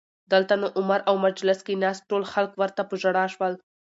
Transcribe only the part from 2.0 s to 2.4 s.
ټول